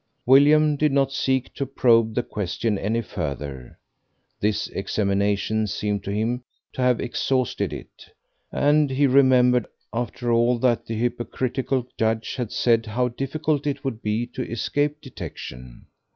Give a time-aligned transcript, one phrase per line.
[0.25, 3.77] William did not seek to probe the question any further,
[4.39, 6.43] this examination seemed to him
[6.73, 8.09] to have exhausted it;
[8.51, 14.01] and he remembered, after all that the hypocritical judge had said, how difficult it would
[14.01, 15.85] be to escape detection.